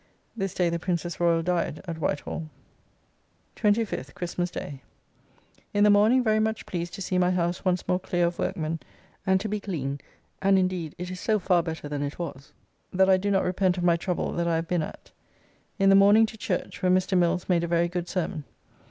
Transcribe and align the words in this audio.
This 0.35 0.55
day 0.55 0.69
the 0.71 0.79
Princess 0.79 1.19
Royal 1.19 1.43
died 1.43 1.79
at 1.87 1.99
Whitehall. 1.99 2.49
25th 3.55 4.15
(Christmas 4.15 4.49
day). 4.49 4.81
In 5.75 5.83
the 5.83 5.91
morning 5.91 6.23
very 6.23 6.39
much 6.39 6.65
pleased 6.65 6.95
to 6.95 7.03
see 7.03 7.19
my 7.19 7.29
house 7.29 7.63
once 7.63 7.87
more 7.87 7.99
clear 7.99 8.25
of 8.25 8.39
workmen 8.39 8.79
and 9.27 9.39
to 9.39 9.47
be 9.47 9.59
clean, 9.59 10.01
and 10.41 10.57
indeed 10.57 10.95
it 10.97 11.11
is 11.11 11.19
so, 11.19 11.37
far 11.37 11.61
better 11.61 11.87
than 11.87 12.01
it 12.01 12.17
was 12.17 12.51
that 12.91 13.11
I 13.11 13.17
do 13.17 13.29
not 13.29 13.43
repent 13.43 13.77
of 13.77 13.83
my 13.83 13.95
trouble 13.95 14.31
that 14.31 14.47
I 14.47 14.55
have 14.55 14.67
been 14.67 14.81
at. 14.81 15.11
In 15.77 15.89
the 15.89 15.95
morning 15.95 16.25
to 16.25 16.35
church, 16.35 16.81
where 16.81 16.91
Mr. 16.91 17.15
Mills 17.15 17.47
made 17.47 17.63
a 17.63 17.67
very 17.67 17.87
good 17.87 18.09
sermon. 18.09 18.43